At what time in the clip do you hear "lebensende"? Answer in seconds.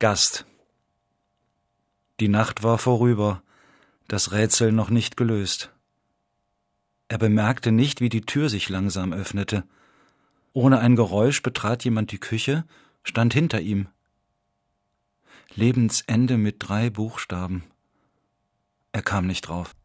15.54-16.38